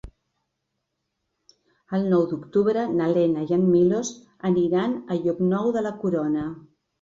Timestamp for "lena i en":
3.17-3.67